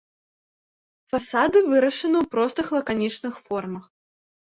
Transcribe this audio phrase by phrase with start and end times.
[1.15, 3.83] Фасады вырашаны ў простых лаканічных формах.